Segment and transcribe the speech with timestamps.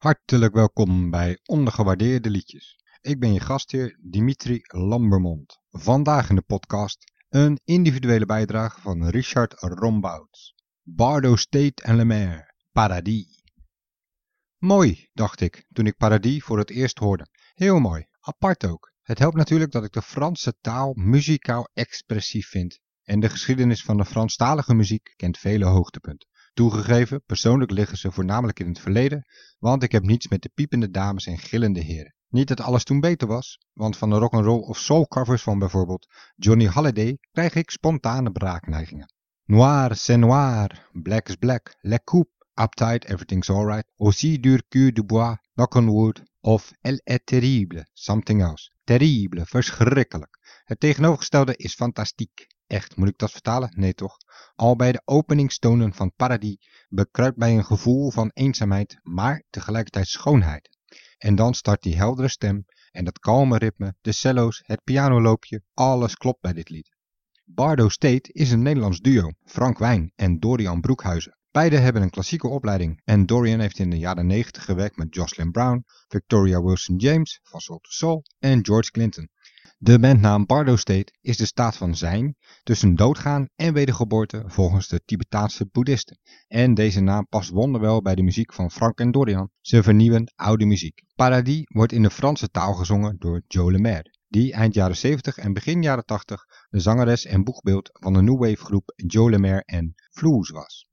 [0.00, 2.78] Hartelijk welkom bij Ondergewaardeerde Liedjes.
[3.00, 5.58] Ik ben je gastheer Dimitri Lambermond.
[5.70, 10.54] Vandaag in de podcast een individuele bijdrage van Richard Rombouts.
[10.82, 13.42] Bardo State en Lemaire, Paradis.
[14.58, 17.26] Mooi, dacht ik toen ik Paradis voor het eerst hoorde.
[17.54, 18.92] Heel mooi, apart ook.
[19.02, 22.80] Het helpt natuurlijk dat ik de Franse taal muzikaal expressief vind.
[23.02, 26.28] En de geschiedenis van de Franstalige muziek kent vele hoogtepunten.
[26.52, 29.26] Toegegeven, persoonlijk liggen ze voornamelijk in het verleden,
[29.58, 32.14] want ik heb niets met de piepende dames en gillende heren.
[32.28, 36.06] Niet dat alles toen beter was, want van de rock'n'roll of soul covers van bijvoorbeeld
[36.36, 39.12] Johnny Halliday krijg ik spontane braakneigingen.
[39.44, 45.02] Noir, c'est noir, black is black, le coupe, uptight, everything's alright, aussi dur que du
[45.02, 48.70] bois, knock on wood, of elle est terrible, something else.
[48.84, 50.38] Terrible, verschrikkelijk.
[50.64, 52.46] Het tegenovergestelde is fantastiek.
[52.70, 53.72] Echt, moet ik dat vertalen?
[53.76, 54.16] Nee toch?
[54.54, 60.78] Al bij de openingstonen van Paradis bekruipt mij een gevoel van eenzaamheid, maar tegelijkertijd schoonheid.
[61.18, 66.14] En dan start die heldere stem en dat kalme ritme, de cello's, het pianoloopje, alles
[66.14, 66.96] klopt bij dit lied.
[67.44, 71.38] Bardo State is een Nederlands duo, Frank Wijn en Dorian Broekhuizen.
[71.50, 75.50] Beide hebben een klassieke opleiding en Dorian heeft in de jaren 90 gewerkt met Jocelyn
[75.50, 79.28] Brown, Victoria Wilson James van Soul to Soul en George Clinton.
[79.82, 85.00] De bandnaam Bardo State is de staat van zijn tussen doodgaan en wedergeboorte volgens de
[85.04, 86.18] Tibetaanse boeddhisten.
[86.48, 89.50] En deze naam past wonderwel bij de muziek van Frank en Dorian.
[89.60, 91.04] Ze vernieuwen oude muziek.
[91.14, 95.52] Paradis wordt in de Franse taal gezongen door Joe Lemaire, die eind jaren 70 en
[95.52, 99.94] begin jaren 80 de zangeres en boegbeeld van de New Wave groep Joe Lemaire en
[100.10, 100.89] Flues was.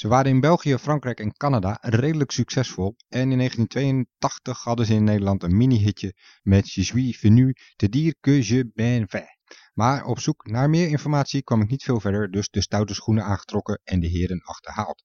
[0.00, 5.04] Ze waren in België, Frankrijk en Canada redelijk succesvol en in 1982 hadden ze in
[5.04, 9.38] Nederland een mini-hitje met Je suis venu te dire que je ben fait.
[9.74, 13.24] Maar op zoek naar meer informatie kwam ik niet veel verder, dus de stoute schoenen
[13.24, 15.04] aangetrokken en de heren achterhaald.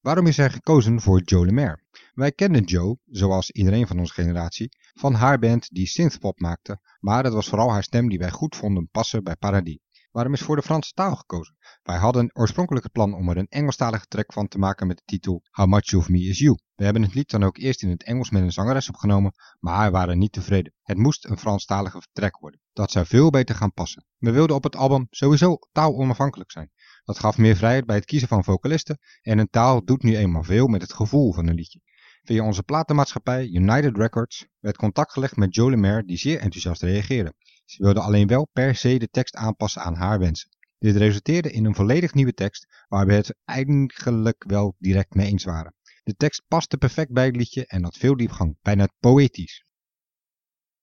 [0.00, 1.82] Waarom is hij gekozen voor Joe Lemaire?
[2.12, 7.24] Wij kenden Joe, zoals iedereen van onze generatie, van haar band die synthpop maakte, maar
[7.24, 9.78] het was vooral haar stem die wij goed vonden passen bij Paradis.
[10.10, 11.56] Waarom is voor de Franse taal gekozen?
[11.82, 15.02] Wij hadden oorspronkelijk het plan om er een Engelstalige track van te maken met de
[15.04, 16.58] titel How Much of Me Is You.
[16.74, 19.90] We hebben het lied dan ook eerst in het Engels met een zangeres opgenomen, maar
[19.90, 20.74] waren niet tevreden.
[20.82, 22.60] Het moest een Franstalige track worden.
[22.72, 24.04] Dat zou veel beter gaan passen.
[24.18, 26.70] We wilden op het album sowieso taalonafhankelijk zijn.
[27.04, 30.44] Dat gaf meer vrijheid bij het kiezen van vocalisten en een taal doet nu eenmaal
[30.44, 31.80] veel met het gevoel van een liedje.
[32.22, 37.34] Via onze platenmaatschappij United Records werd contact gelegd met Joe Lemaire die zeer enthousiast reageerde.
[37.70, 40.50] Ze wilde alleen wel per se de tekst aanpassen aan haar wensen.
[40.78, 45.44] Dit resulteerde in een volledig nieuwe tekst waar we het eigenlijk wel direct mee eens
[45.44, 45.74] waren.
[46.02, 49.64] De tekst paste perfect bij het liedje en had veel diepgang, bijna poëtisch.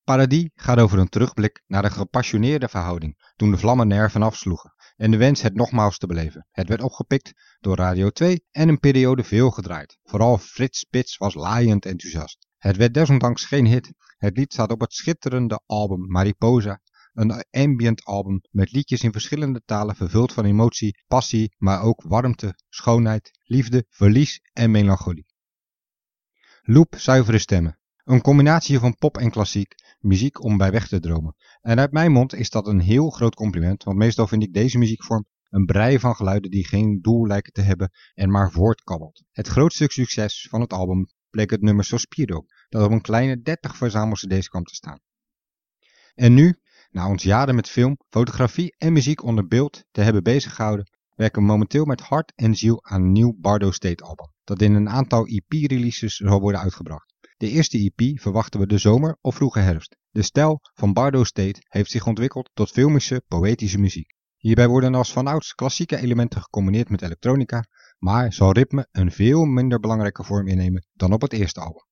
[0.03, 5.11] Paradis gaat over een terugblik naar een gepassioneerde verhouding toen de vlammen nerven afsloegen en
[5.11, 6.47] de wens het nogmaals te beleven.
[6.51, 9.97] Het werd opgepikt door Radio 2 en een periode veel gedraaid.
[10.03, 12.46] Vooral Frits Spits was laaiend enthousiast.
[12.57, 13.93] Het werd desondanks geen hit.
[14.17, 16.81] Het lied staat op het schitterende album Mariposa,
[17.13, 22.55] een ambient album met liedjes in verschillende talen vervuld van emotie, passie, maar ook warmte,
[22.69, 25.25] schoonheid, liefde, verlies en melancholie.
[26.61, 27.79] Loop zuivere stemmen.
[28.03, 31.35] Een combinatie van pop en klassiek, muziek om bij weg te dromen.
[31.61, 34.77] En uit mijn mond is dat een heel groot compliment, want meestal vind ik deze
[34.77, 39.23] muziekvorm een brei van geluiden die geen doel lijken te hebben en maar voortkabbelt.
[39.31, 43.77] Het grootste succes van het album bleek het nummer Sospiro, dat op een kleine 30
[43.77, 44.99] verzamel-cd's kwam te staan.
[46.15, 50.89] En nu, na ons jaren met film, fotografie en muziek onder beeld te hebben beziggehouden,
[51.15, 54.73] werken we momenteel met hart en ziel aan een nieuw Bardo State album, dat in
[54.73, 57.15] een aantal EP-releases zal worden uitgebracht.
[57.37, 59.97] De eerste EP verwachten we de zomer of vroege herfst.
[60.09, 64.13] De stijl van Bardo State heeft zich ontwikkeld tot filmische, poëtische muziek.
[64.37, 67.65] Hierbij worden als vanouds klassieke elementen gecombineerd met elektronica,
[67.97, 71.85] maar zal ritme een veel minder belangrijke vorm innemen dan op het eerste album.